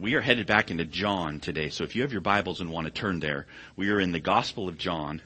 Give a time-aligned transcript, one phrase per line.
[0.00, 1.68] we are headed back into John today.
[1.68, 4.20] So if you have your Bibles and want to turn there, we are in the
[4.20, 5.20] Gospel of John.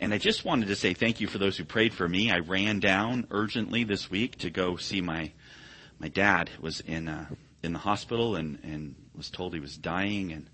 [0.00, 2.28] And I just wanted to say thank you for those who prayed for me.
[2.32, 5.30] I ran down urgently this week to go see my
[6.00, 7.26] my dad was in uh,
[7.62, 10.50] in the hospital and and was told he was dying and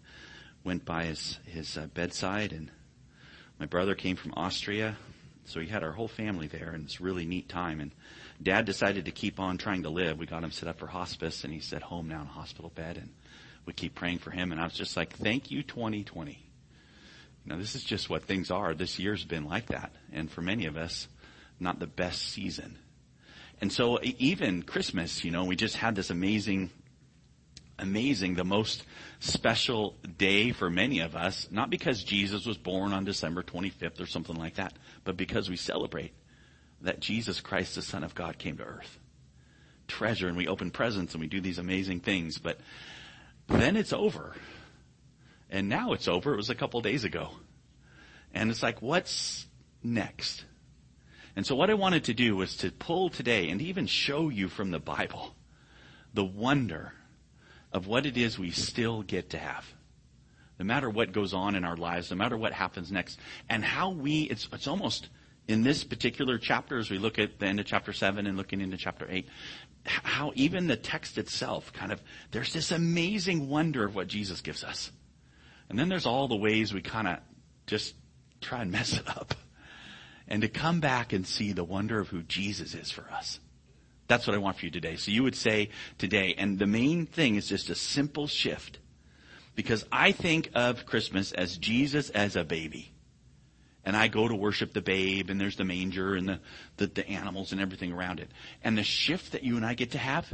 [0.62, 2.70] went by his his uh, bedside and
[3.58, 4.98] my brother came from Austria,
[5.46, 7.92] so he had our whole family there and it's really neat time and
[8.42, 10.18] dad decided to keep on trying to live.
[10.18, 12.70] We got him set up for hospice and he's at home now in a hospital
[12.74, 13.08] bed and
[13.68, 16.48] we keep praying for him and I was just like, thank you 2020
[17.48, 18.74] now, this is just what things are.
[18.74, 19.92] This year's been like that.
[20.12, 21.08] And for many of us,
[21.58, 22.76] not the best season.
[23.60, 26.70] And so even Christmas, you know, we just had this amazing,
[27.78, 28.84] amazing, the most
[29.20, 34.06] special day for many of us, not because Jesus was born on December 25th or
[34.06, 36.12] something like that, but because we celebrate
[36.82, 38.98] that Jesus Christ, the Son of God, came to earth.
[39.88, 42.60] Treasure, and we open presents and we do these amazing things, but
[43.48, 44.34] then it's over.
[45.50, 46.34] And now it's over.
[46.34, 47.30] It was a couple days ago.
[48.34, 49.46] And it's like, what's
[49.82, 50.44] next?
[51.34, 54.48] And so what I wanted to do was to pull today and even show you
[54.48, 55.34] from the Bible
[56.12, 56.92] the wonder
[57.72, 59.64] of what it is we still get to have.
[60.58, 63.18] No matter what goes on in our lives, no matter what happens next,
[63.48, 65.08] and how we, it's, it's almost
[65.46, 68.60] in this particular chapter as we look at the end of chapter 7 and looking
[68.60, 69.28] into chapter 8,
[69.88, 72.00] how even the text itself kind of,
[72.30, 74.92] there's this amazing wonder of what Jesus gives us.
[75.68, 77.18] And then there's all the ways we kind of
[77.66, 77.94] just
[78.40, 79.34] try and mess it up.
[80.26, 83.40] And to come back and see the wonder of who Jesus is for us.
[84.08, 84.96] That's what I want for you today.
[84.96, 88.78] So you would say today, and the main thing is just a simple shift.
[89.54, 92.92] Because I think of Christmas as Jesus as a baby.
[93.88, 96.40] And I go to worship the babe, and there's the manger and the,
[96.76, 98.30] the, the animals and everything around it.
[98.62, 100.30] And the shift that you and I get to have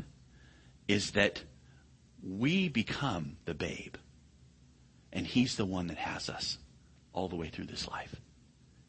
[0.89, 1.41] is that
[2.21, 3.95] we become the babe.
[5.13, 6.59] And He's the one that has us
[7.13, 8.17] all the way through this life.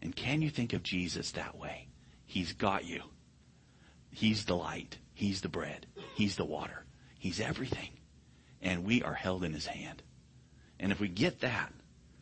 [0.01, 1.87] And can you think of Jesus that way?
[2.25, 3.03] He's got you.
[4.09, 4.97] He's the light.
[5.13, 5.85] He's the bread.
[6.15, 6.85] He's the water.
[7.19, 7.99] He's everything.
[8.63, 10.01] And we are held in His hand.
[10.79, 11.71] And if we get that,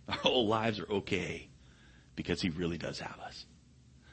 [0.09, 1.47] our whole lives are okay
[2.16, 3.46] because He really does have us.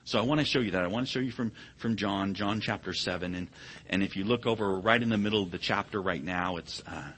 [0.04, 0.82] So I want to show you that.
[0.82, 3.34] I want to show you from, from John, John chapter 7.
[3.34, 3.48] And,
[3.88, 6.82] and if you look over right in the middle of the chapter right now, it's,
[6.86, 7.12] uh,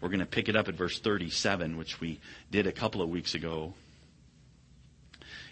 [0.00, 2.20] we're going to pick it up at verse 37, which we
[2.50, 3.74] did a couple of weeks ago.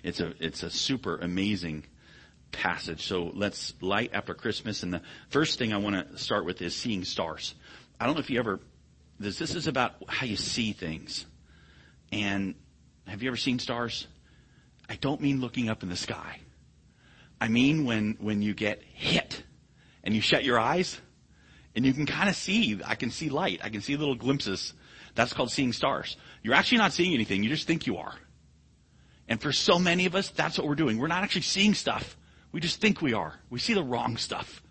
[0.03, 1.85] It's a, it's a super amazing
[2.53, 3.07] passage.
[3.07, 4.83] So let's light after Christmas.
[4.83, 7.55] And the first thing I want to start with is seeing stars.
[8.01, 8.61] I don't know if you ever,
[9.19, 11.27] this, this is about how you see things.
[12.13, 12.55] And
[13.07, 14.07] have you ever seen stars?
[14.93, 16.41] I don't mean looking up in the sky.
[17.41, 19.43] I mean when, when you get hit
[20.05, 21.01] and you shut your eyes
[21.75, 23.63] and you can kind of see, I can see light.
[23.65, 24.75] I can see little glimpses.
[25.15, 26.19] That's called seeing stars.
[26.43, 27.43] You're actually not seeing anything.
[27.43, 28.13] You just think you are.
[29.29, 30.99] And for so many of us, that's what we're doing.
[30.99, 32.15] We're not actually seeing stuff.
[32.53, 33.33] We just think we are.
[33.49, 34.63] We see the wrong stuff.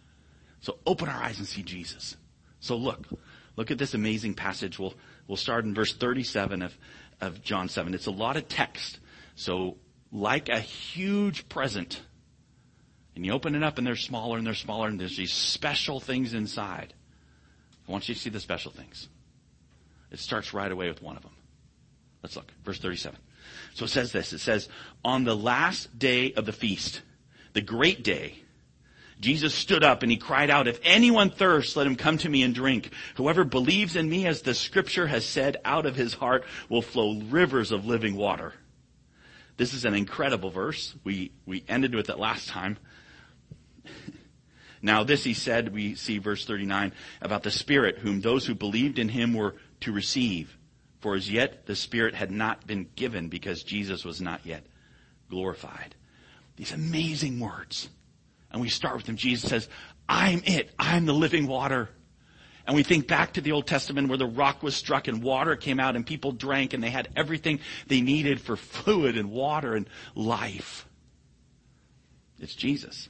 [0.59, 2.15] So open our eyes and see Jesus.
[2.59, 3.07] So look,
[3.55, 4.77] look at this amazing passage.
[4.77, 4.93] We'll,
[5.27, 6.77] we'll start in verse 37 of,
[7.21, 7.95] of John 7.
[7.95, 8.99] It's a lot of text.
[9.33, 9.77] So
[10.11, 12.01] like a huge present,
[13.15, 15.99] and you open it up and they're smaller and they're smaller and there's these special
[15.99, 16.93] things inside.
[17.87, 19.09] I want you to see the special things.
[20.11, 21.31] It starts right away with one of them.
[22.23, 22.51] Let's look.
[22.63, 23.17] Verse 37.
[23.73, 24.33] So it says this.
[24.33, 24.69] It says,
[25.03, 27.01] on the last day of the feast,
[27.53, 28.35] the great day,
[29.19, 32.43] Jesus stood up and he cried out, if anyone thirsts, let him come to me
[32.43, 32.91] and drink.
[33.15, 37.19] Whoever believes in me, as the scripture has said, out of his heart will flow
[37.29, 38.53] rivers of living water.
[39.57, 40.95] This is an incredible verse.
[41.03, 42.77] We, we ended with it last time.
[44.81, 48.99] now this he said, we see verse 39, about the Spirit, whom those who believed
[48.99, 50.57] in him were to receive.
[50.99, 54.65] For as yet the Spirit had not been given because Jesus was not yet
[55.29, 55.95] glorified.
[56.57, 57.89] These amazing words.
[58.51, 59.15] And we start with them.
[59.15, 59.69] Jesus says,
[60.07, 60.71] I'm it.
[60.77, 61.89] I'm the living water.
[62.71, 65.57] And we think back to the Old Testament where the rock was struck and water
[65.57, 69.75] came out and people drank and they had everything they needed for fluid and water
[69.75, 70.87] and life.
[72.39, 73.09] It's Jesus.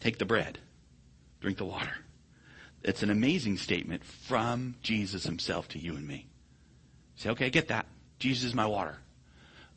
[0.00, 0.58] Take the bread,
[1.42, 1.92] drink the water.
[2.82, 6.28] It's an amazing statement from Jesus himself to you and me.
[7.16, 7.84] say, okay, I get that.
[8.18, 8.96] Jesus is my water.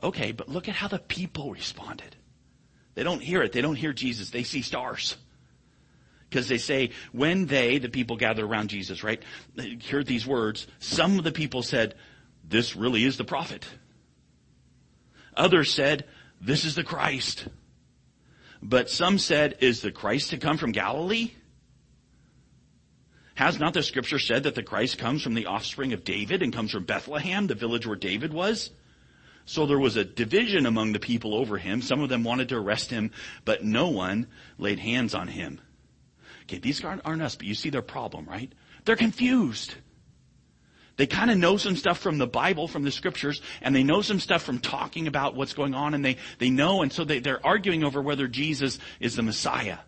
[0.02, 2.16] Okay, but look at how the people responded.
[2.94, 3.52] They don't hear it.
[3.52, 4.30] They don't hear Jesus.
[4.30, 5.18] They see stars.
[6.30, 9.22] Because they say, when they, the people gather around Jesus, right,
[9.90, 11.96] heard these words, some of the people said,
[12.44, 13.66] this really is the prophet.
[15.38, 16.06] Others said,
[16.42, 17.48] this is the Christ.
[18.62, 21.32] But some said, is the Christ to come from Galilee?
[23.36, 26.54] Has not the scripture said that the Christ comes from the offspring of David and
[26.54, 28.72] comes from Bethlehem, the village where David was?
[29.46, 31.82] So there was a division among the people over him.
[31.82, 33.12] Some of them wanted to arrest him,
[33.44, 35.60] but no one laid hands on him.
[36.46, 38.52] Okay, these aren't, aren't us, but you see their problem, right?
[38.86, 39.74] They're confused.
[40.98, 44.02] They kind of know some stuff from the Bible, from the scriptures, and they know
[44.02, 47.20] some stuff from talking about what's going on, and they, they know, and so they,
[47.20, 49.80] they're arguing over whether Jesus is the Messiah.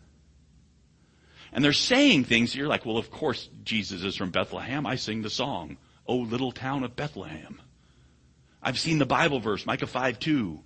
[1.54, 4.86] And they're saying things, you're like, well, of course Jesus is from Bethlehem.
[4.86, 7.62] I sing the song, O little town of Bethlehem.
[8.62, 10.60] I've seen the Bible verse, Micah 5 2.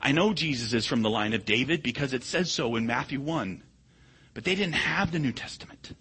[0.00, 3.20] I know Jesus is from the line of David because it says so in Matthew
[3.20, 3.62] 1.
[4.34, 5.92] But they didn't have the New Testament.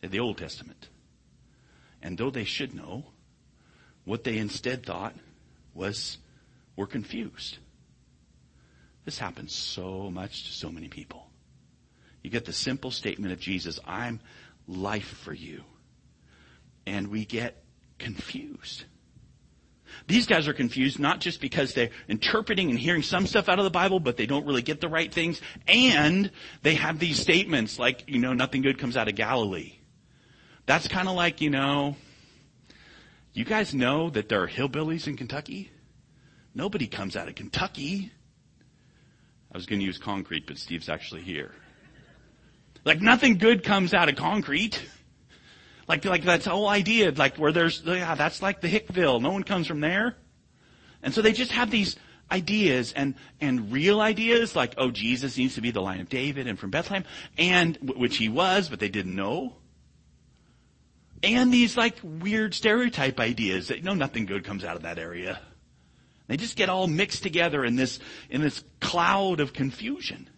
[0.00, 0.88] They had the Old Testament.
[2.02, 3.04] And though they should know,
[4.04, 5.14] what they instead thought
[5.74, 6.18] was
[6.76, 7.58] we're confused.
[9.04, 11.26] This happens so much to so many people.
[12.22, 14.20] You get the simple statement of Jesus, I'm
[14.66, 15.64] life for you.
[16.86, 17.62] And we get
[17.98, 18.84] confused.
[20.06, 23.64] These guys are confused not just because they're interpreting and hearing some stuff out of
[23.64, 25.40] the Bible, but they don't really get the right things.
[25.68, 26.30] And
[26.62, 29.74] they have these statements like, you know, nothing good comes out of Galilee.
[30.66, 31.96] That's kind of like, you know,
[33.32, 35.70] you guys know that there are hillbillies in Kentucky?
[36.54, 38.10] Nobody comes out of Kentucky.
[39.52, 41.52] I was going to use concrete, but Steve's actually here.
[42.84, 44.80] Like nothing good comes out of concrete.
[45.90, 49.20] Like, like that's the whole idea, like where there's, yeah, that's like the Hickville.
[49.20, 50.14] No one comes from there.
[51.02, 51.96] And so they just have these
[52.30, 56.46] ideas and, and real ideas like, oh, Jesus needs to be the line of David
[56.46, 57.02] and from Bethlehem,
[57.36, 59.56] and, which he was, but they didn't know.
[61.24, 65.00] And these like weird stereotype ideas that, you know, nothing good comes out of that
[65.00, 65.40] area.
[66.28, 67.98] They just get all mixed together in this,
[68.30, 70.30] in this cloud of confusion.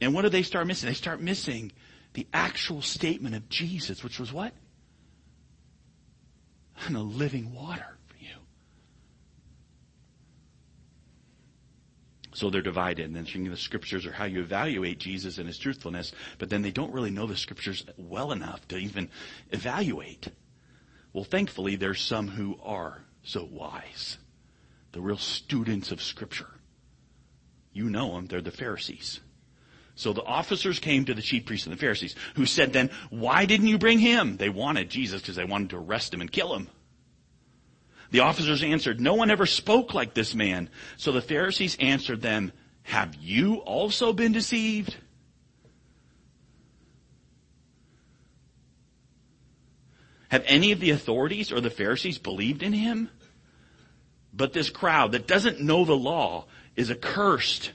[0.00, 0.88] And what do they start missing?
[0.88, 1.70] They start missing
[2.16, 4.54] the actual statement of Jesus, which was what?
[6.80, 8.36] I'm living water for you.
[12.32, 16.12] So they're divided, and then the scriptures are how you evaluate Jesus and his truthfulness,
[16.38, 19.10] but then they don't really know the scriptures well enough to even
[19.50, 20.28] evaluate.
[21.12, 24.16] Well, thankfully, there's some who are so wise.
[24.92, 26.48] The real students of scripture.
[27.74, 29.20] You know them, they're the Pharisees.
[29.96, 33.46] So the officers came to the chief priests and the Pharisees, who said then, why
[33.46, 34.36] didn't you bring him?
[34.36, 36.68] They wanted Jesus because they wanted to arrest him and kill him.
[38.10, 40.68] The officers answered, no one ever spoke like this man.
[40.98, 42.52] So the Pharisees answered them,
[42.82, 44.94] have you also been deceived?
[50.28, 53.08] Have any of the authorities or the Pharisees believed in him?
[54.32, 56.44] But this crowd that doesn't know the law
[56.76, 57.72] is accursed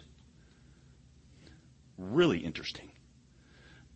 [2.01, 2.89] really interesting.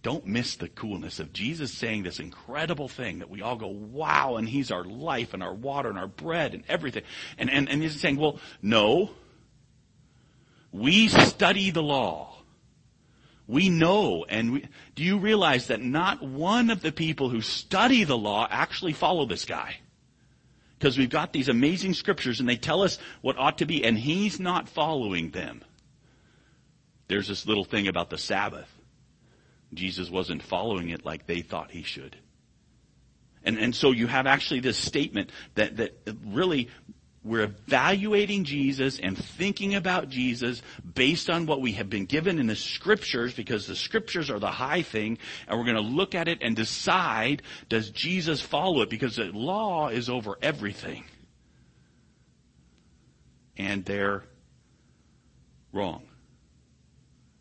[0.02, 4.36] Don't miss the coolness of Jesus saying this incredible thing that we all go, wow,
[4.36, 7.02] and he's our life and our water and our bread and everything.
[7.40, 9.10] And, and, and he's saying, well, no.
[10.72, 12.38] We study the law.
[13.48, 18.04] We know, and we, do you realize that not one of the people who study
[18.04, 19.78] the law actually follow this guy?
[20.78, 23.98] Because we've got these amazing scriptures and they tell us what ought to be, and
[23.98, 25.63] he's not following them.
[27.07, 28.69] There's this little thing about the Sabbath.
[29.74, 32.16] Jesus wasn't following it like they thought he should.
[33.44, 35.94] And, and so you have actually this statement that, that
[36.26, 36.69] really
[37.24, 40.62] we're evaluating Jesus and thinking about Jesus
[40.94, 44.52] based on what we have been given in the scriptures because the scriptures are the
[44.52, 48.90] high thing and we're going to look at it and decide does Jesus follow it
[48.92, 51.04] because the law is over everything.
[53.57, 54.24] And they're
[55.74, 56.04] wrong.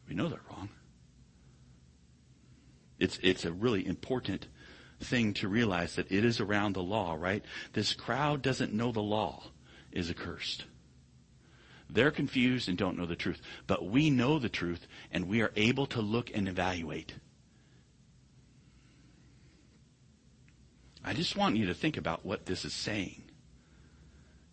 [0.09, 0.69] We know they're wrong.
[2.99, 4.47] It's, it's a really important
[5.01, 7.45] thing to realize that it is around the law, right?
[7.73, 9.45] This crowd doesn't know the law
[9.93, 10.65] is accursed.
[11.91, 13.41] They're confused and don't know the truth.
[13.67, 17.15] But we know the truth and we are able to look and evaluate.
[21.05, 23.23] I just want you to think about what this is saying.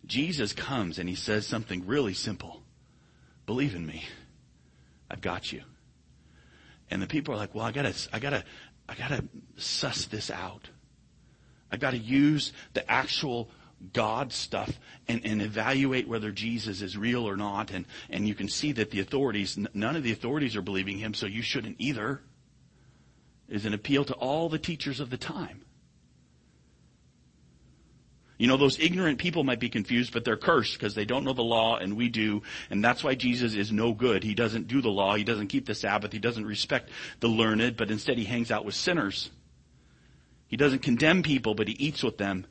[0.04, 2.62] Jesus comes and he says something really simple.
[3.46, 4.04] Believe in me.
[5.12, 5.62] I've got you.
[6.90, 8.44] And the people are like, well, I gotta, I gotta,
[8.88, 9.24] I gotta
[9.56, 10.70] suss this out.
[11.70, 13.50] I gotta use the actual
[13.92, 14.78] God stuff
[15.08, 17.70] and, and evaluate whether Jesus is real or not.
[17.70, 21.14] And, and you can see that the authorities, none of the authorities are believing him,
[21.14, 22.22] so you shouldn't either.
[23.48, 25.62] Is an appeal to all the teachers of the time.
[28.42, 31.32] You know, those ignorant people might be confused, but they're cursed because they don't know
[31.32, 32.42] the law and we do.
[32.70, 34.24] And that's why Jesus is no good.
[34.24, 35.14] He doesn't do the law.
[35.14, 36.10] He doesn't keep the Sabbath.
[36.10, 39.30] He doesn't respect the learned, but instead he hangs out with sinners.
[40.48, 42.44] He doesn't condemn people, but he eats with them.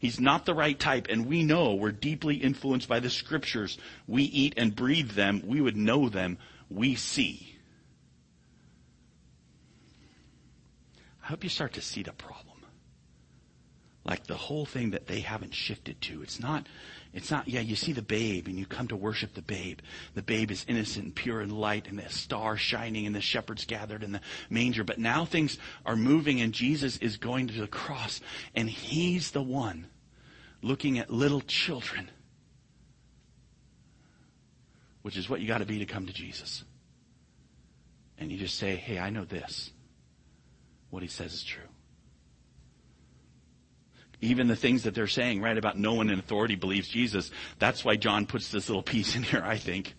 [0.00, 3.78] He's not the right type, and we know we're deeply influenced by the scriptures.
[4.08, 5.44] We eat and breathe them.
[5.46, 6.38] We would know them.
[6.68, 7.56] We see.
[11.22, 12.45] I hope you start to see the problem.
[14.06, 16.22] Like the whole thing that they haven't shifted to.
[16.22, 16.68] It's not,
[17.12, 19.80] it's not, yeah, you see the babe and you come to worship the babe.
[20.14, 23.64] The babe is innocent and pure and light and the star shining and the shepherds
[23.64, 24.84] gathered in the manger.
[24.84, 28.20] But now things are moving and Jesus is going to the cross
[28.54, 29.88] and he's the one
[30.62, 32.08] looking at little children.
[35.02, 36.62] Which is what you got to be to come to Jesus.
[38.18, 39.72] And you just say, hey, I know this.
[40.90, 41.62] What he says is true
[44.26, 47.30] even the things that they're saying, right, about no one in authority believes Jesus.
[47.58, 49.94] That's why John puts this little piece in here, I think.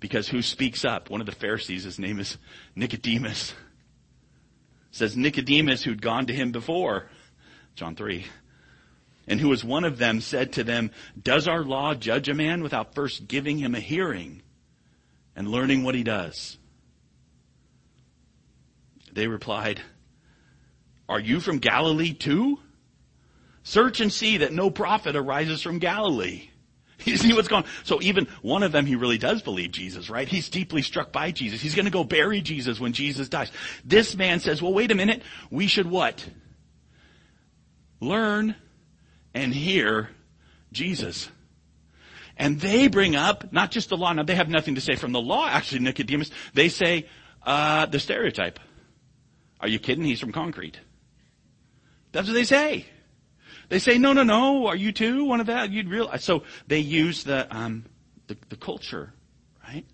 [0.00, 1.10] Because who speaks up?
[1.10, 2.38] One of the Pharisees, his name is
[2.76, 3.54] Nicodemus.
[4.90, 7.08] says Nicodemus, who'd gone to him before,
[7.74, 8.24] John 3,
[9.26, 12.62] and who was one of them, said to them, Does our law judge a man
[12.62, 14.42] without first giving him a hearing
[15.34, 16.56] and learning what he does?
[19.12, 19.80] They replied,
[21.08, 22.60] Are you from Galilee too?
[23.68, 26.48] Search and see that no prophet arises from Galilee.
[27.04, 27.70] You see what's going on?
[27.84, 30.26] So even one of them, he really does believe Jesus, right?
[30.26, 31.60] He's deeply struck by Jesus.
[31.60, 33.52] He's going to go bury Jesus when Jesus dies.
[33.84, 35.22] This man says, well, wait a minute.
[35.48, 36.28] We should what?
[38.00, 38.56] Learn
[39.32, 40.10] and hear
[40.72, 41.28] Jesus.
[42.36, 44.12] And they bring up not just the law.
[44.12, 46.32] Now they have nothing to say from the law, actually, Nicodemus.
[46.52, 47.06] They say,
[47.44, 48.58] uh, the stereotype.
[49.60, 50.04] Are you kidding?
[50.04, 50.80] He's from concrete.
[52.10, 52.86] That's what they say.
[53.68, 55.70] They say, no, no, no, are you too one of that?
[55.70, 56.24] You'd realize.
[56.24, 57.84] So they use the, um,
[58.26, 59.12] the, the culture,
[59.66, 59.84] right?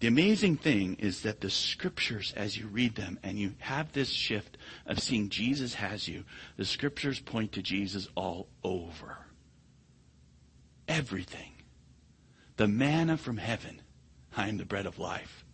[0.00, 4.10] The amazing thing is that the scriptures, as you read them and you have this
[4.10, 6.24] shift of seeing Jesus has you,
[6.58, 9.16] the scriptures point to Jesus all over.
[10.86, 11.52] Everything.
[12.58, 13.80] The manna from heaven.
[14.36, 15.45] I am the bread of life.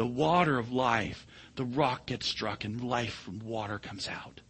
[0.00, 1.26] The water of life
[1.56, 4.40] the rock gets struck and life from water comes out.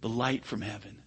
[0.00, 1.02] The light from heaven.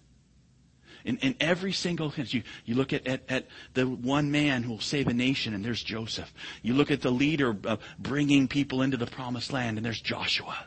[1.04, 4.70] In, in every single sense, you, you look at, at, at the one man who
[4.70, 6.32] will save a nation, and there's Joseph.
[6.62, 10.64] You look at the leader of bringing people into the promised land, and there's Joshua,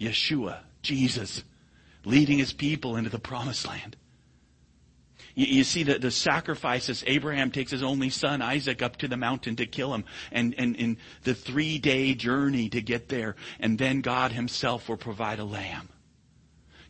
[0.00, 1.44] Yeshua, Jesus,
[2.04, 3.96] leading his people into the promised land.
[5.34, 7.04] You, you see the, the sacrifices.
[7.06, 10.04] Abraham takes his only son, Isaac, up to the mountain to kill him.
[10.32, 13.36] And, and in the three day journey to get there.
[13.58, 15.88] And then God himself will provide a lamb.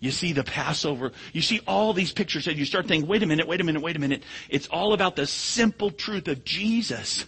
[0.01, 1.13] You see the Passover.
[1.33, 3.83] You see all these pictures and you start thinking, wait a minute, wait a minute,
[3.83, 4.23] wait a minute.
[4.49, 7.27] It's all about the simple truth of Jesus.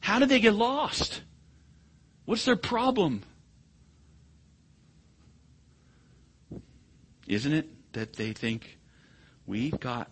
[0.00, 1.22] How did they get lost?
[2.26, 3.22] What's their problem?
[7.26, 8.77] Isn't it that they think
[9.48, 10.10] We've got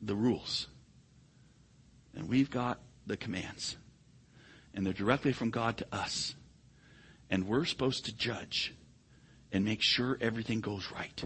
[0.00, 0.68] the rules.
[2.16, 3.76] And we've got the commands.
[4.72, 6.34] And they're directly from God to us.
[7.28, 8.74] And we're supposed to judge
[9.52, 11.22] and make sure everything goes right.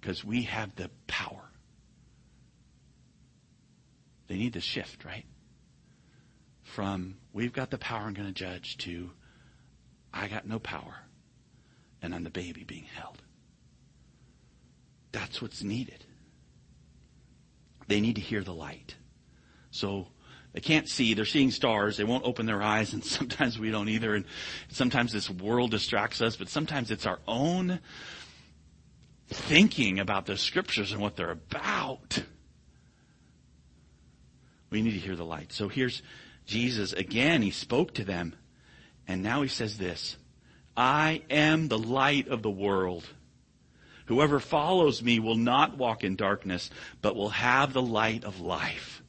[0.00, 1.50] Because we have the power.
[4.28, 5.26] They need to shift, right?
[6.62, 9.10] From we've got the power and going to judge to
[10.14, 10.94] I got no power
[12.00, 13.22] and I'm the baby being held.
[15.12, 16.04] That's what's needed.
[17.86, 18.96] They need to hear the light.
[19.70, 20.08] So
[20.52, 21.14] they can't see.
[21.14, 21.96] They're seeing stars.
[21.96, 24.14] They won't open their eyes, and sometimes we don't either.
[24.14, 24.24] And
[24.68, 27.80] sometimes this world distracts us, but sometimes it's our own
[29.28, 32.22] thinking about the scriptures and what they're about.
[34.70, 35.52] We need to hear the light.
[35.52, 36.02] So here's
[36.46, 37.42] Jesus again.
[37.42, 38.34] He spoke to them,
[39.06, 40.16] and now he says this
[40.76, 43.06] I am the light of the world.
[44.08, 46.70] Whoever follows me will not walk in darkness,
[47.02, 49.02] but will have the light of life.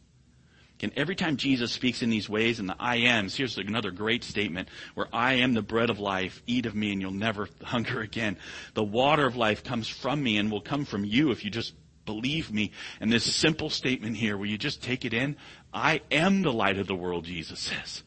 [0.82, 4.26] And every time Jesus speaks in these ways in the I ams, here's another great
[4.26, 6.44] statement where I am the bread of life.
[6.48, 8.36] Eat of me and you'll never hunger again.
[8.74, 11.74] The water of life comes from me and will come from you if you just
[12.06, 12.72] believe me.
[13.00, 15.38] And this simple statement here where you just take it in,
[15.74, 18.04] I am the light of the world, Jesus says.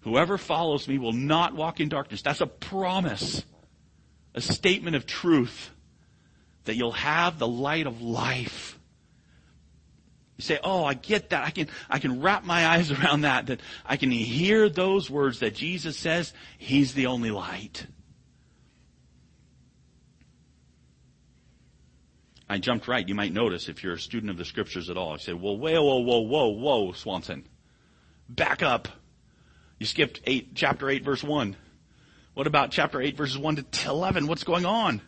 [0.00, 2.22] Whoever follows me will not walk in darkness.
[2.22, 3.44] That's a promise.
[4.34, 5.70] A statement of truth
[6.64, 8.78] that you'll have the light of life.
[10.36, 11.44] You say, oh, I get that.
[11.44, 15.40] I can, I can wrap my eyes around that, that I can hear those words
[15.40, 17.86] that Jesus says, He's the only light.
[22.48, 23.08] I jumped right.
[23.08, 25.14] You might notice if you're a student of the scriptures at all.
[25.14, 27.48] I say, well, whoa, whoa, whoa, whoa, whoa, Swanson.
[28.28, 28.88] Back up.
[29.78, 31.56] You skipped eight, chapter 8, verse 1.
[32.34, 34.26] What about chapter 8, verses 1 to 11?
[34.26, 35.00] What's going on?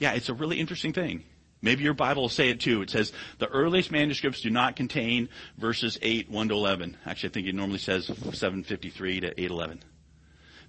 [0.00, 1.22] Yeah, it's a really interesting thing.
[1.62, 2.80] Maybe your Bible will say it too.
[2.80, 5.28] It says the earliest manuscripts do not contain
[5.58, 6.96] verses 8, 1 to 11.
[7.04, 9.82] Actually, I think it normally says 753 to 811.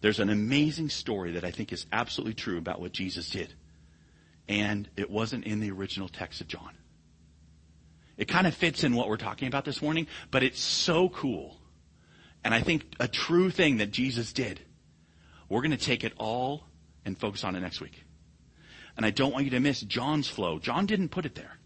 [0.02, 3.54] There's an amazing story that I think is absolutely true about what Jesus did.
[4.50, 6.72] And it wasn't in the original text of John.
[8.18, 11.58] It kind of fits in what we're talking about this morning, but it's so cool.
[12.44, 14.60] And I think a true thing that Jesus did.
[15.48, 16.66] We're going to take it all
[17.06, 18.04] and focus on it next week.
[19.02, 20.60] And I don't want you to miss John's flow.
[20.60, 21.58] John didn't put it there.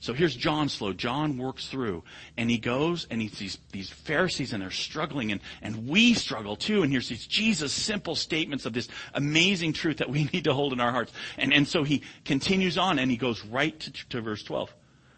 [0.00, 0.94] So here's John's flow.
[0.94, 2.02] John works through
[2.38, 6.56] and he goes and he sees these Pharisees and they're struggling and, and we struggle
[6.56, 6.82] too.
[6.82, 10.72] And here's these Jesus simple statements of this amazing truth that we need to hold
[10.72, 11.12] in our hearts.
[11.36, 14.74] And, and so he continues on and he goes right to, to verse 12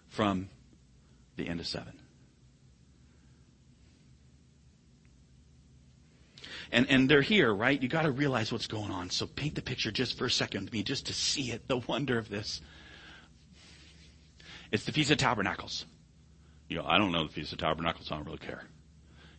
[0.08, 0.49] from
[1.37, 1.92] the end of 7.
[6.75, 7.81] And, and they're here, right?
[7.81, 9.09] You gotta realize what's going on.
[9.09, 11.76] So paint the picture just for a second with me, just to see it, the
[11.76, 12.61] wonder of this.
[14.73, 15.87] It's the Feast of Tabernacles.
[16.69, 18.64] You know, I don't know the Feast of Tabernacles, I don't really care.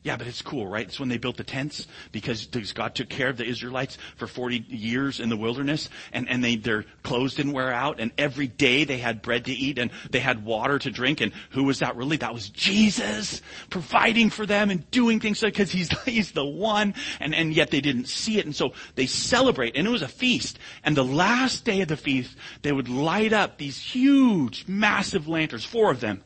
[0.06, 0.86] Yeah, but it's cool, right?
[0.86, 4.64] It's when they built the tents because God took care of the Israelites for 40
[4.70, 8.84] years in the wilderness and, and they, their clothes didn't wear out and every day
[8.84, 11.96] they had bread to eat and they had water to drink and who was that
[11.96, 12.18] really?
[12.18, 17.34] That was Jesus providing for them and doing things because he's, he's the one and,
[17.34, 20.60] and yet they didn't see it and so they celebrate and it was a feast
[20.84, 25.66] and the last day of the feast they would light up these huge massive lanterns,
[25.66, 26.24] four of them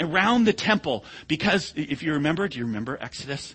[0.00, 3.54] around the temple because if you remember, do you remember Exodus?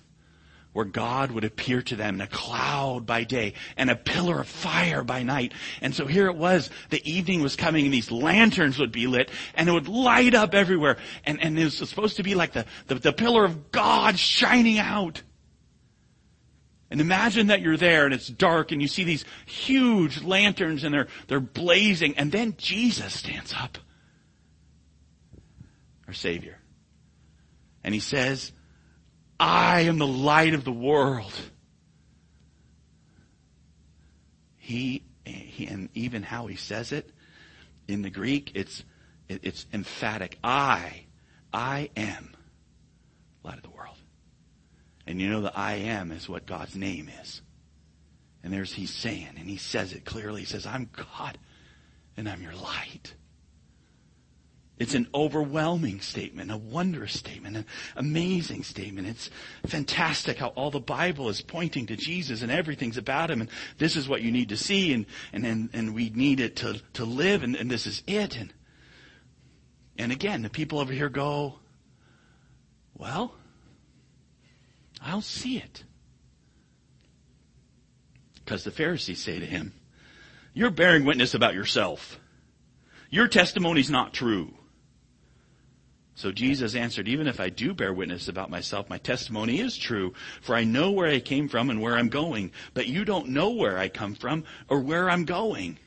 [0.71, 4.47] Where God would appear to them in a cloud by day and a pillar of
[4.47, 5.53] fire by night.
[5.81, 9.31] And so here it was, the evening was coming and these lanterns would be lit
[9.55, 10.97] and it would light up everywhere.
[11.25, 14.77] And, and it was supposed to be like the, the, the pillar of God shining
[14.77, 15.23] out.
[16.91, 20.93] And imagine that you're there and it's dark and you see these huge lanterns and
[20.93, 23.79] they're, they're blazing and then Jesus stands up
[26.09, 26.57] our Savior.
[27.83, 28.51] And he says,
[29.39, 31.31] I am the light of the world.
[34.57, 37.11] He, he and even how he says it
[37.87, 38.83] in the Greek, it's,
[39.27, 40.39] it, it's emphatic.
[40.43, 41.05] I,
[41.53, 42.35] I am
[43.43, 43.97] light of the world.
[45.05, 47.43] And you know the I am is what God's name is.
[48.43, 50.41] And there's he's saying, and he says it clearly.
[50.41, 51.37] He says, I'm God
[52.17, 53.13] and I'm your light.
[54.79, 57.65] It's an overwhelming statement, a wondrous statement, an
[57.97, 59.07] amazing statement.
[59.07, 59.29] It's
[59.65, 63.97] fantastic how all the Bible is pointing to Jesus and everything's about him and this
[63.97, 67.03] is what you need to see and, and, and, and we need it to, to
[67.03, 68.37] live and, and this is it.
[68.37, 68.53] And,
[69.97, 71.55] and again, the people over here go,
[72.95, 73.35] well,
[75.01, 75.83] I'll see it.
[78.35, 79.73] Because the Pharisees say to him,
[80.53, 82.17] you're bearing witness about yourself.
[83.09, 84.53] Your testimony's not true.
[86.19, 90.13] So Jesus answered, even if I do bear witness about myself, my testimony is true,
[90.41, 93.51] for I know where I came from and where I'm going, but you don't know
[93.51, 95.79] where I come from or where I'm going.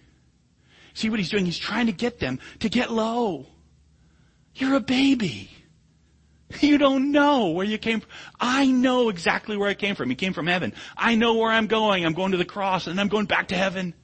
[0.94, 1.44] See what he's doing?
[1.44, 3.44] He's trying to get them to get low.
[4.54, 5.50] You're a baby.
[6.60, 8.10] You don't know where you came from.
[8.38, 10.10] I know exactly where I came from.
[10.10, 10.74] He came from heaven.
[10.96, 12.06] I know where I'm going.
[12.06, 13.94] I'm going to the cross and I'm going back to heaven.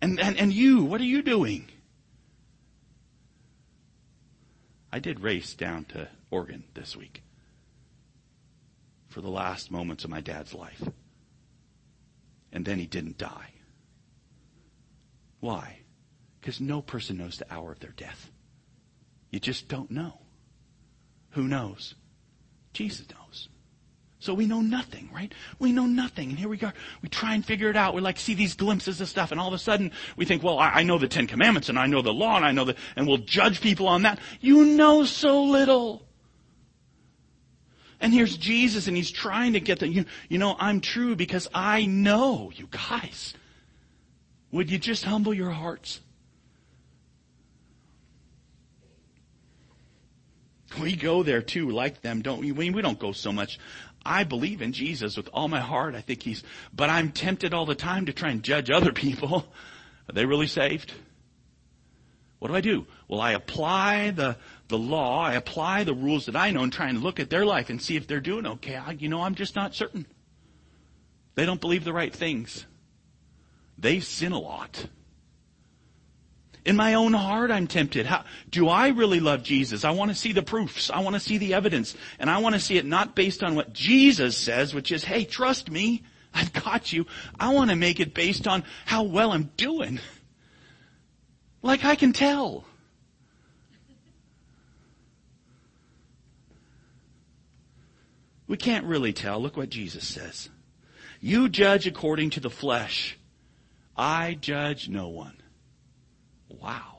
[0.00, 1.68] And, and, and you, what are you doing?
[4.94, 7.24] I did race down to Oregon this week
[9.08, 10.88] for the last moments of my dad's life.
[12.52, 13.50] And then he didn't die.
[15.40, 15.80] Why?
[16.40, 18.30] Because no person knows the hour of their death.
[19.30, 20.20] You just don't know.
[21.30, 21.96] Who knows?
[22.72, 23.48] Jesus knows.
[24.24, 25.30] So we know nothing, right?
[25.58, 26.30] We know nothing.
[26.30, 26.72] And here we go.
[27.02, 27.92] We try and figure it out.
[27.92, 30.58] We like see these glimpses of stuff and all of a sudden we think, well,
[30.58, 32.74] I, I know the Ten Commandments and I know the law and I know the,
[32.96, 34.18] and we'll judge people on that.
[34.40, 36.06] You know so little.
[38.00, 41.46] And here's Jesus and he's trying to get them, you, you know, I'm true because
[41.52, 43.34] I know you guys.
[44.52, 46.00] Would you just humble your hearts?
[50.80, 52.50] We go there too, like them, don't we?
[52.50, 53.60] We don't go so much
[54.04, 55.94] I believe in Jesus with all my heart.
[55.94, 59.46] I think he's, but I'm tempted all the time to try and judge other people.
[60.08, 60.92] Are they really saved?
[62.38, 62.86] What do I do?
[63.08, 64.36] Well, I apply the,
[64.68, 67.46] the law, I apply the rules that I know and try and look at their
[67.46, 68.76] life and see if they're doing okay.
[68.76, 70.06] I, you know, I'm just not certain.
[71.36, 72.66] They don't believe the right things.
[73.78, 74.86] They sin a lot.
[76.64, 78.06] In my own heart, I'm tempted.
[78.06, 79.84] How, do I really love Jesus?
[79.84, 80.90] I want to see the proofs.
[80.90, 81.94] I want to see the evidence.
[82.18, 85.24] And I want to see it not based on what Jesus says, which is, hey,
[85.24, 86.02] trust me.
[86.32, 87.06] I've got you.
[87.38, 90.00] I want to make it based on how well I'm doing.
[91.62, 92.64] Like I can tell.
[98.46, 99.40] We can't really tell.
[99.40, 100.48] Look what Jesus says.
[101.20, 103.16] You judge according to the flesh.
[103.96, 105.36] I judge no one.
[106.60, 106.98] Wow.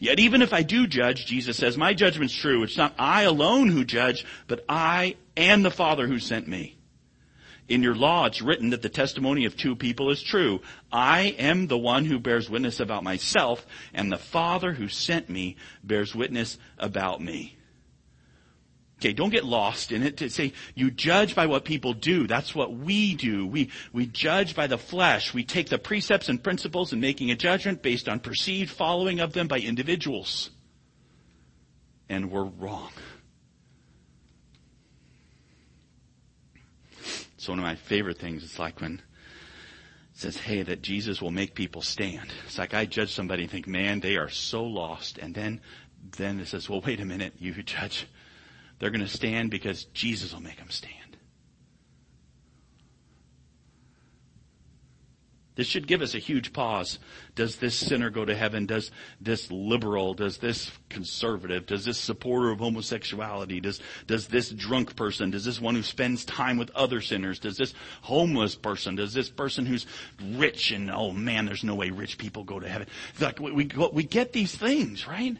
[0.00, 2.62] Yet even if I do judge, Jesus says, my judgment's true.
[2.62, 6.78] It's not I alone who judge, but I and the Father who sent me.
[7.68, 10.62] In your law, it's written that the testimony of two people is true.
[10.90, 15.56] I am the one who bears witness about myself, and the Father who sent me
[15.84, 17.57] bears witness about me.
[18.98, 22.26] Okay, don't get lost in it to say you judge by what people do.
[22.26, 23.46] That's what we do.
[23.46, 25.32] We, we judge by the flesh.
[25.32, 29.34] We take the precepts and principles and making a judgment based on perceived following of
[29.34, 30.50] them by individuals.
[32.08, 32.90] And we're wrong.
[37.36, 38.42] It's one of my favorite things.
[38.42, 39.00] It's like when it
[40.14, 42.32] says, hey, that Jesus will make people stand.
[42.46, 45.18] It's like I judge somebody and think, man, they are so lost.
[45.18, 45.60] And then,
[46.16, 48.08] then it says, well, wait a minute, you judge
[48.78, 50.94] they're going to stand because Jesus will make them stand.
[55.58, 57.00] This should give us a huge pause.
[57.34, 58.64] Does this sinner go to heaven?
[58.66, 64.94] Does this liberal, does this conservative, does this supporter of homosexuality, does, does this drunk
[64.94, 69.12] person, does this one who spends time with other sinners, does this homeless person, does
[69.12, 69.84] this person who's
[70.36, 72.86] rich and, oh man, there's no way rich people go to heaven.
[73.18, 75.38] Like we, we, we get these things, right?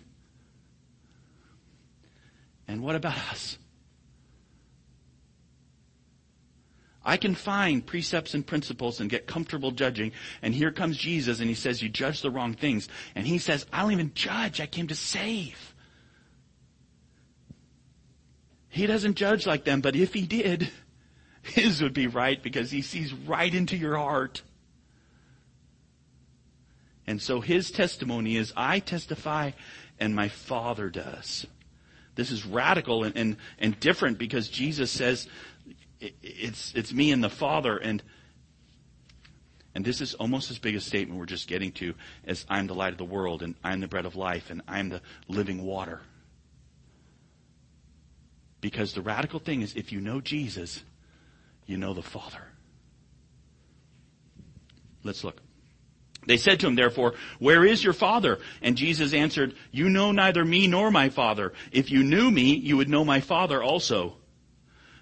[2.68, 3.58] And what about us?
[7.08, 10.12] I can find precepts and principles and get comfortable judging.
[10.42, 12.86] And here comes Jesus and he says, you judge the wrong things.
[13.14, 14.60] And he says, I don't even judge.
[14.60, 15.74] I came to save.
[18.68, 20.70] He doesn't judge like them, but if he did,
[21.42, 24.42] his would be right because he sees right into your heart.
[27.06, 29.52] And so his testimony is, I testify
[29.98, 31.46] and my Father does.
[32.18, 35.28] This is radical and, and, and different because Jesus says
[36.00, 37.76] it's, it's me and the Father.
[37.76, 38.02] And,
[39.72, 41.94] and this is almost as big a statement we're just getting to
[42.26, 44.88] as I'm the light of the world and I'm the bread of life and I'm
[44.88, 46.00] the living water.
[48.60, 50.82] Because the radical thing is if you know Jesus,
[51.66, 52.42] you know the Father.
[55.04, 55.40] Let's look.
[56.26, 58.38] They said to him, therefore, where is your father?
[58.60, 61.52] And Jesus answered, you know neither me nor my father.
[61.72, 64.16] If you knew me, you would know my father also.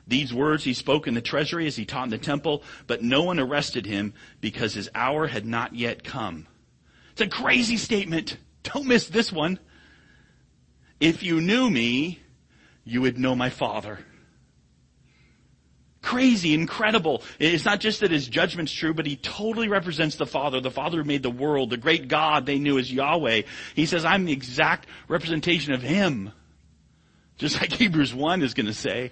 [0.07, 3.25] These words he spoke in the treasury as he taught in the temple, but no
[3.25, 6.47] one arrested him because his hour had not yet come.
[7.13, 8.37] It's a crazy statement.
[8.63, 9.59] Don't miss this one.
[11.01, 12.21] If you knew me,
[12.85, 13.99] you would know my father
[16.07, 17.23] crazy, incredible.
[17.41, 20.99] It's not just that his judgment's true, but he totally represents the Father, the Father
[20.99, 23.43] who made the world, the great God they knew as Yahweh.
[23.75, 26.31] He says, I'm the exact representation of him.
[27.39, 29.11] Just like Hebrews 1 is going to say.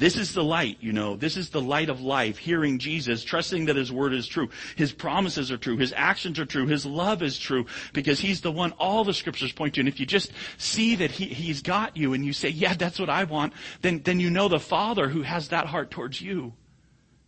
[0.00, 1.14] This is the light, you know.
[1.14, 4.48] This is the light of life, hearing Jesus, trusting that His word is true.
[4.74, 5.76] His promises are true.
[5.76, 6.66] His actions are true.
[6.66, 9.80] His love is true because He's the one all the scriptures point to.
[9.80, 12.98] And if you just see that he, He's got you and you say, yeah, that's
[12.98, 16.54] what I want, then, then you know the Father who has that heart towards you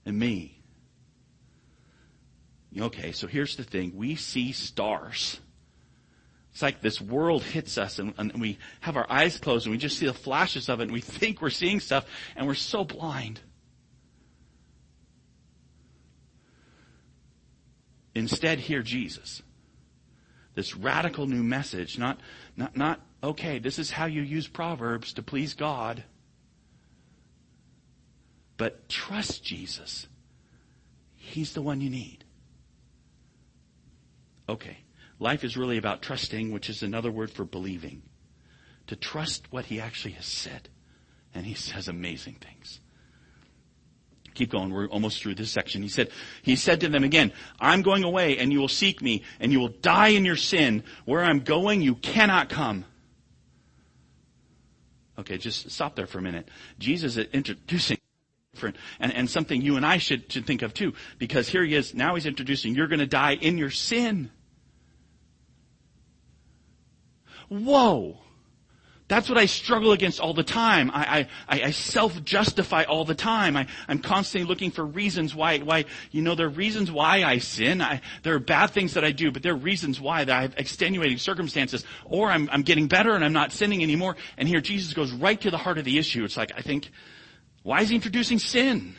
[0.07, 0.59] and me.
[2.81, 3.93] Okay, so here's the thing.
[3.95, 5.39] We see stars.
[6.53, 9.79] It's like this world hits us and, and, we have our eyes closed and we
[9.79, 12.05] just see the flashes of it and we think we're seeing stuff
[12.37, 13.41] and we're so blind.
[18.15, 19.41] Instead, hear Jesus.
[20.55, 22.21] This radical new message, not,
[22.55, 26.05] not, not, okay, this is how you use Proverbs to please God.
[28.59, 30.07] But trust Jesus.
[31.17, 32.25] He's the one you need.
[34.47, 34.77] Okay.
[35.23, 38.03] Life is really about trusting, which is another word for believing.
[38.89, 40.69] To trust what he actually has said.
[41.33, 42.81] And he says amazing things.
[44.35, 44.73] Keep going.
[44.73, 45.81] We're almost through this section.
[45.81, 46.11] He said,
[46.43, 49.61] he said to them again, I'm going away and you will seek me and you
[49.61, 50.83] will die in your sin.
[51.05, 52.85] Where I'm going, you cannot come.
[55.21, 56.49] Okay, just stop there for a minute.
[56.81, 57.99] Jesus is introducing
[58.55, 60.95] different and, and something you and I should, should think of too.
[61.19, 64.33] Because here he is, now he's introducing, you're gonna die in your sin.
[67.53, 68.17] Whoa!
[69.09, 70.91] That's what I struggle against all the time.
[70.91, 73.59] I, I, I self-justify all the time.
[73.59, 77.37] I, I'm constantly looking for reasons why, why, you know, there are reasons why I
[77.37, 77.83] sin.
[77.83, 80.43] I, there are bad things that I do, but there are reasons why that I
[80.43, 81.85] have extenuating circumstances.
[82.07, 84.17] Or I'm, I'm getting better and I'm not sinning anymore.
[84.39, 86.25] And here Jesus goes right to the heart of the issue.
[86.25, 86.91] It's like, I think,
[87.65, 88.95] why is he introducing sin?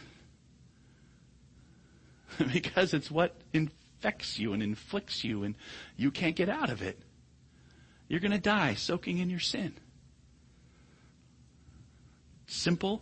[2.53, 5.55] because it's what infects you and inflicts you and
[5.97, 6.99] you can't get out of it.
[8.07, 9.73] You're going to die soaking in your sin.
[12.47, 13.01] Simple,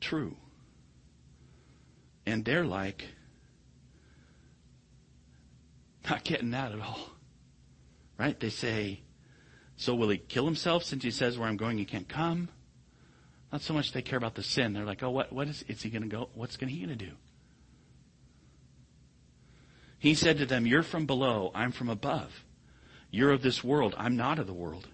[0.00, 0.36] true.
[2.26, 3.04] And they're like,
[6.08, 7.10] not getting that at all.
[8.18, 8.38] Right?
[8.38, 9.00] They say,
[9.76, 12.48] so will he kill himself since he says where I'm going he can't come?
[13.50, 14.74] Not so much they care about the sin.
[14.74, 16.28] They're like, oh, what, what is, is he going to go?
[16.34, 17.12] What's going he going to do?
[19.98, 21.50] He said to them, you're from below.
[21.54, 22.44] I'm from above.
[23.10, 23.94] You're of this world.
[23.96, 24.88] I'm not of the world.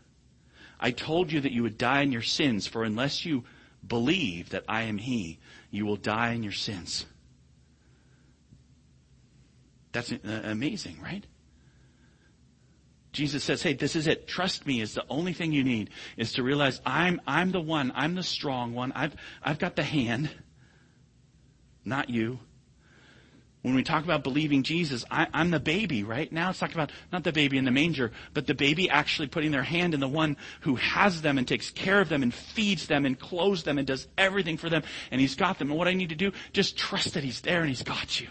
[0.79, 3.45] I told you that you would die in your sins, for unless you
[3.87, 5.39] believe that I am He,
[5.71, 7.07] you will die in your sins.
[9.93, 11.25] That's amazing, right?
[13.13, 14.27] Jesus says, hey, this is it.
[14.27, 17.93] Trust me is the only thing you need is to realize I'm, I'm the one.
[17.95, 18.91] I'm the strong one.
[18.93, 20.31] I've, I've got the hand,
[21.85, 22.41] not you
[23.65, 26.31] when we talk about believing Jesus, I, am the baby, right?
[26.31, 29.53] Now it's talking about not the baby in the manger, but the baby actually putting
[29.53, 32.89] their hand in the one who has them and takes care of them and feeds
[32.89, 35.71] them and clothes them and does everything for them and he's got them.
[35.71, 38.29] And what I need to do, just trust that he's there and he's got you.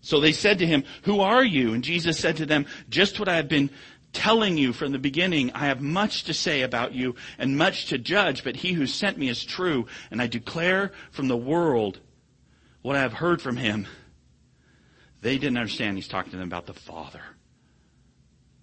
[0.00, 1.74] So they said to him, Who are you?
[1.74, 3.68] And Jesus said to them, Just what I have been
[4.16, 7.98] telling you from the beginning, I have much to say about you and much to
[7.98, 12.00] judge, but he who sent me is true, and I declare from the world
[12.80, 13.86] what I have heard from him.
[15.20, 17.20] They didn't understand he's talking to them about the Father.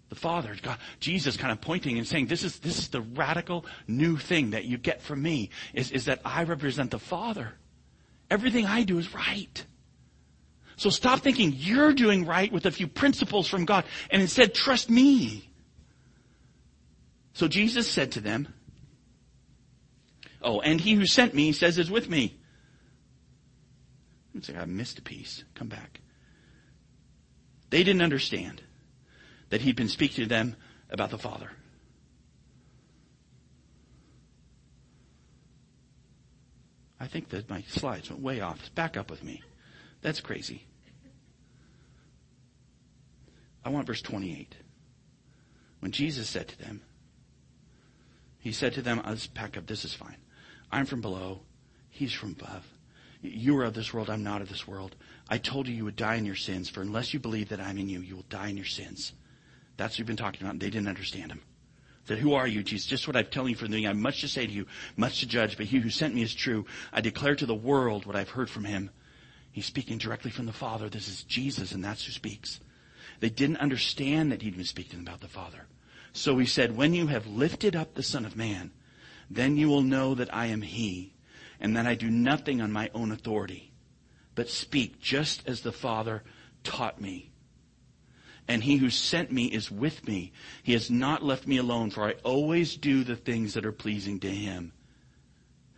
[0.09, 3.65] The Father, God, Jesus kind of pointing and saying, this is, this is the radical
[3.87, 7.53] new thing that you get from me, is, is that I represent the Father.
[8.29, 9.65] Everything I do is right.
[10.83, 14.89] So stop thinking you're doing right with a few principles from God and instead trust
[14.89, 15.49] me.
[17.31, 18.53] So Jesus said to them,
[20.41, 22.37] Oh, and he who sent me says is with me.
[24.35, 25.45] It's like I missed a piece.
[25.55, 26.01] Come back.
[27.69, 28.61] They didn't understand
[29.51, 30.57] that he'd been speaking to them
[30.89, 31.49] about the Father.
[36.99, 38.75] I think that my slides went way off.
[38.75, 39.41] Back up with me.
[40.01, 40.65] That's crazy.
[43.65, 44.55] I want verse 28.
[45.79, 46.81] When Jesus said to them,
[48.39, 50.17] He said to them, just pack up, this is fine.
[50.71, 51.41] I'm from below,
[51.89, 52.65] He's from above.
[53.21, 54.95] You are of this world, I'm not of this world.
[55.29, 57.77] I told you you would die in your sins, for unless you believe that I'm
[57.77, 59.13] in you, you will die in your sins.
[59.77, 60.59] That's what we've been talking about.
[60.59, 61.41] They didn't understand him.
[62.05, 62.85] Said, who are you, Jesus?
[62.85, 63.85] Just what I'm telling you from the beginning.
[63.85, 64.65] I have much to say to you,
[64.97, 66.65] much to judge, but he who sent me is true.
[66.91, 68.89] I declare to the world what I've heard from him.
[69.53, 70.89] He's speaking directly from the Father.
[70.89, 72.59] This is Jesus, and that's who speaks.
[73.23, 75.67] They didn't understand that he'd been speaking about the Father.
[76.11, 78.71] So he said, when you have lifted up the Son of Man,
[79.29, 81.13] then you will know that I am he,
[81.57, 83.71] and that I do nothing on my own authority,
[84.35, 86.21] but speak just as the Father
[86.65, 87.31] taught me.
[88.49, 90.33] And he who sent me is with me.
[90.61, 94.19] He has not left me alone, for I always do the things that are pleasing
[94.19, 94.73] to him.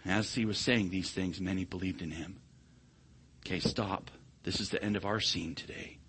[0.03, 2.37] As he was saying these things, many believed in him.
[3.45, 4.09] Okay, stop.
[4.41, 5.99] This is the end of our scene today.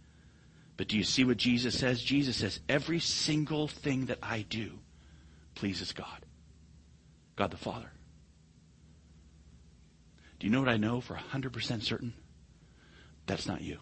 [0.76, 2.02] But do you see what Jesus says?
[2.02, 4.72] Jesus says, every single thing that I do
[5.54, 6.26] pleases God.
[7.34, 7.90] God the Father.
[10.38, 12.12] Do you know what I know for 100% certain?
[13.26, 13.78] That's not you.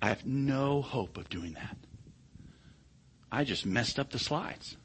[0.00, 1.76] I have no hope of doing that.
[3.32, 4.76] I just messed up the slides.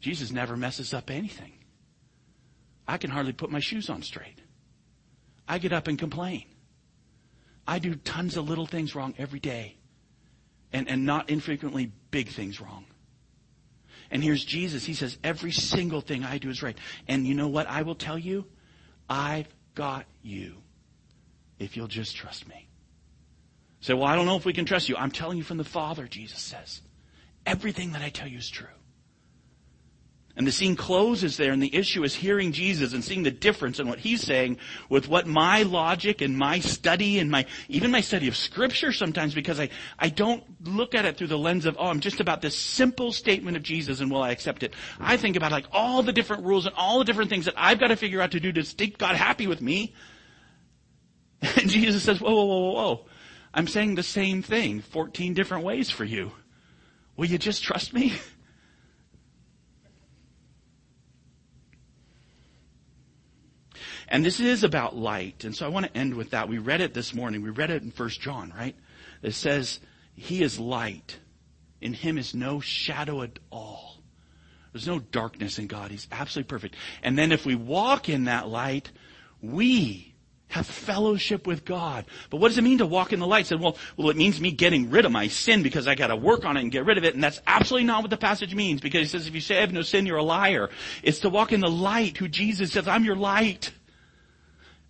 [0.00, 1.52] Jesus never messes up anything.
[2.86, 4.38] I can hardly put my shoes on straight.
[5.48, 6.44] I get up and complain.
[7.66, 9.76] I do tons of little things wrong every day.
[10.72, 12.84] And, and not infrequently big things wrong.
[14.10, 14.84] And here's Jesus.
[14.84, 16.76] He says, every single thing I do is right.
[17.06, 18.44] And you know what I will tell you?
[19.08, 20.56] I've got you
[21.58, 22.68] if you'll just trust me.
[23.80, 24.96] Say, well, I don't know if we can trust you.
[24.96, 26.80] I'm telling you from the Father, Jesus says.
[27.46, 28.66] Everything that I tell you is true.
[30.36, 33.78] And the scene closes there and the issue is hearing Jesus and seeing the difference
[33.78, 38.00] in what he's saying with what my logic and my study and my, even my
[38.00, 41.76] study of scripture sometimes because I, I don't look at it through the lens of,
[41.78, 44.74] oh, I'm just about this simple statement of Jesus and will I accept it.
[44.98, 47.78] I think about like all the different rules and all the different things that I've
[47.78, 49.94] got to figure out to do to make God happy with me.
[51.56, 53.06] And Jesus says, whoa, whoa, whoa, whoa, whoa.
[53.52, 56.32] I'm saying the same thing 14 different ways for you.
[57.16, 58.14] Will you just trust me?
[64.14, 65.42] And this is about light.
[65.42, 66.48] And so I want to end with that.
[66.48, 67.42] We read it this morning.
[67.42, 68.76] We read it in 1 John, right?
[69.22, 69.80] It says,
[70.14, 71.18] He is light.
[71.80, 73.96] In Him is no shadow at all.
[74.72, 75.90] There's no darkness in God.
[75.90, 76.76] He's absolutely perfect.
[77.02, 78.92] And then if we walk in that light,
[79.42, 80.14] we
[80.46, 82.04] have fellowship with God.
[82.30, 83.48] But what does it mean to walk in the light?
[83.48, 86.16] Said, well, well, it means me getting rid of my sin because I got to
[86.16, 87.14] work on it and get rid of it.
[87.14, 89.62] And that's absolutely not what the passage means because he says, if you say I
[89.62, 90.70] have no sin, you're a liar.
[91.02, 93.72] It's to walk in the light who Jesus says, I'm your light.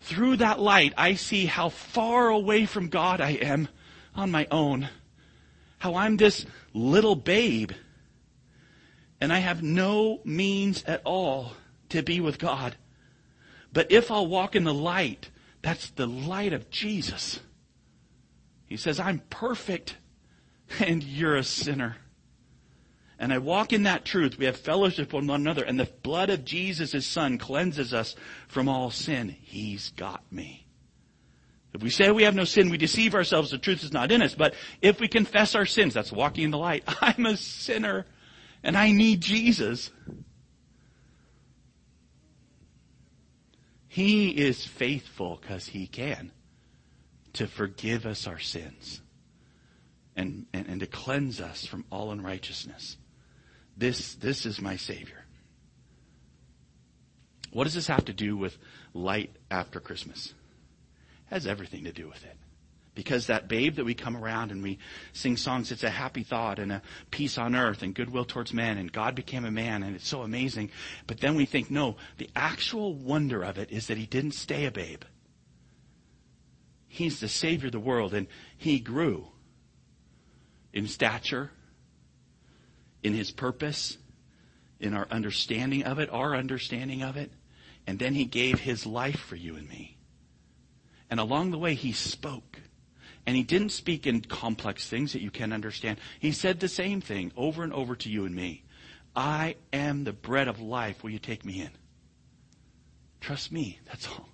[0.05, 3.69] Through that light, I see how far away from God I am
[4.15, 4.91] on my own.
[5.79, 7.73] How I'm this little babe
[9.19, 11.55] and I have no means at all
[11.89, 12.77] to be with God.
[13.73, 15.31] But if I'll walk in the light,
[15.63, 17.41] that's the light of Jesus.
[18.67, 19.97] He says, I'm perfect
[20.81, 21.97] and you're a sinner.
[23.25, 24.37] And I walk in that truth.
[24.37, 28.15] We have fellowship with one another and the blood of Jesus, his son, cleanses us
[28.49, 29.31] from all sin.
[29.31, 30.67] He's got me.
[31.73, 33.51] If we say we have no sin, we deceive ourselves.
[33.51, 34.35] The truth is not in us.
[34.35, 36.85] But if we confess our sins, that's walking in the light.
[37.01, 38.05] I'm a sinner
[38.63, 39.91] and I need Jesus.
[43.89, 46.31] He is faithful because he can
[47.33, 49.01] to forgive us our sins
[50.15, 52.99] and, and, and to cleanse us from all unrighteousness.
[53.77, 55.25] This, this is my Savior.
[57.53, 58.57] What does this have to do with
[58.93, 60.35] light after Christmas?
[61.31, 62.37] It has everything to do with it.
[62.95, 64.79] Because that babe that we come around and we
[65.13, 68.79] sing songs, it's a happy thought and a peace on earth and goodwill towards men
[68.79, 70.71] and God became a man and it's so amazing.
[71.09, 74.67] But then we think, no, the actual wonder of it is that he didn't stay
[74.67, 75.03] a babe.
[76.87, 79.27] He's the Savior of the world and he grew
[80.73, 81.51] in stature,
[83.05, 83.99] in his purpose,
[84.81, 87.31] in our understanding of it, our understanding of it.
[87.87, 89.99] And then he gave his life for you and me.
[91.11, 92.61] And along the way, he spoke.
[93.27, 95.99] And he didn't speak in complex things that you can understand.
[96.19, 98.65] He said the same thing over and over to you and me.
[99.15, 101.03] I am the bread of life.
[101.03, 101.71] Will you take me in?
[103.21, 103.79] Trust me.
[103.87, 104.29] That's all.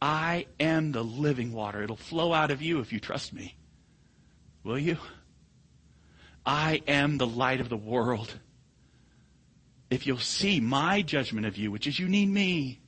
[0.00, 1.82] I am the living water.
[1.82, 3.56] It'll flow out of you if you trust me.
[4.64, 4.98] Will you?
[6.44, 8.32] I am the light of the world.
[9.90, 12.80] If you'll see my judgment of you, which is you need me,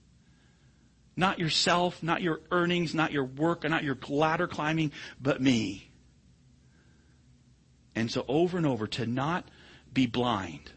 [1.17, 4.91] not yourself, not your earnings, not your work, not your ladder climbing,
[5.21, 5.91] but me.
[7.95, 9.49] And so over and over to not
[9.93, 10.73] be blind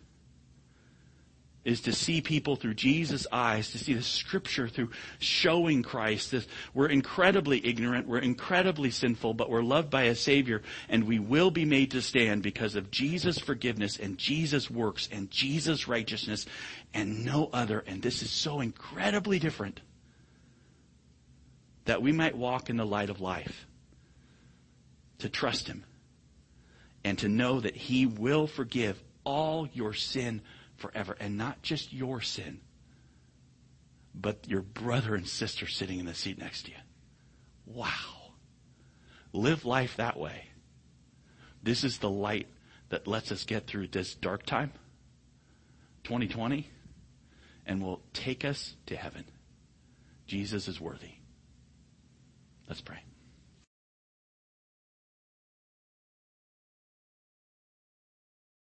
[1.67, 6.31] is to see people through Jesus' eyes, to see the scripture through showing Christ.
[6.31, 11.19] This, we're incredibly ignorant, we're incredibly sinful, but we're loved by a Savior, and we
[11.19, 16.45] will be made to stand because of Jesus' forgiveness and Jesus' works and Jesus' righteousness
[16.93, 17.83] and no other.
[17.85, 19.81] And this is so incredibly different
[21.83, 23.67] that we might walk in the light of life,
[25.19, 25.83] to trust Him,
[27.03, 30.41] and to know that He will forgive all your sin
[30.77, 32.61] forever, and not just your sin,
[34.13, 36.77] but your brother and sister sitting in the seat next to you.
[37.65, 38.33] Wow.
[39.33, 40.47] Live life that way.
[41.61, 42.47] This is the light
[42.89, 44.71] that lets us get through this dark time,
[46.05, 46.69] 2020,
[47.65, 49.25] and will take us to heaven.
[50.25, 51.15] Jesus is worthy.
[52.67, 52.99] Let's pray.